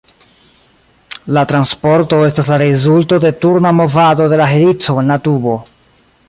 La 1.37 1.43
transporto 1.51 2.21
estas 2.29 2.49
la 2.53 2.57
rezulto 2.63 3.21
de 3.27 3.33
turna 3.45 3.75
movado 3.81 4.29
de 4.33 4.41
la 4.41 4.49
helico 4.55 4.97
en 5.05 5.15
la 5.15 5.21
tubo. 5.29 5.55